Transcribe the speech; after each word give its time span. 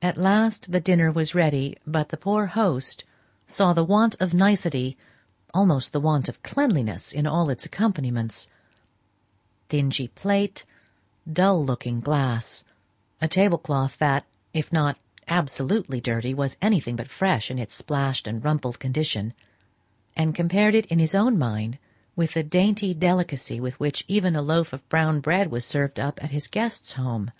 At 0.00 0.16
last 0.16 0.70
dinner 0.70 1.10
was 1.10 1.34
ready, 1.34 1.76
but 1.84 2.10
the 2.10 2.16
poor 2.16 2.46
host 2.46 3.02
saw 3.48 3.72
the 3.72 3.82
want 3.82 4.14
of 4.20 4.32
nicety 4.32 4.96
almost 5.52 5.92
the 5.92 5.98
want 5.98 6.28
of 6.28 6.40
cleanliness, 6.44 7.10
in 7.12 7.26
all 7.26 7.50
its 7.50 7.66
accompaniments 7.66 8.46
dingy 9.68 10.06
plate, 10.06 10.64
dull 11.28 11.64
looking 11.64 12.00
glass, 12.00 12.64
a 13.20 13.26
table 13.26 13.58
cloth 13.58 13.98
that, 13.98 14.24
if 14.54 14.72
not 14.72 14.96
absolutely 15.26 16.00
dirty, 16.00 16.32
was 16.32 16.56
anything 16.62 16.94
but 16.94 17.08
fresh 17.10 17.50
in 17.50 17.58
its 17.58 17.74
splashed 17.74 18.28
and 18.28 18.44
rumpled 18.44 18.78
condition, 18.78 19.34
and 20.14 20.32
compared 20.32 20.76
it 20.76 20.86
in 20.86 21.00
his 21.00 21.16
own 21.16 21.36
mind 21.36 21.76
with 22.14 22.34
the 22.34 22.44
dainty 22.44 22.94
delicacy 22.94 23.58
with 23.58 23.80
which 23.80 24.04
even 24.06 24.36
a 24.36 24.42
loaf 24.42 24.72
of 24.72 24.88
brown 24.88 25.18
bread 25.18 25.50
was 25.50 25.64
served 25.66 25.98
up 25.98 26.22
at 26.22 26.30
his 26.30 26.46
guest's 26.46 26.92
home. 26.92 27.32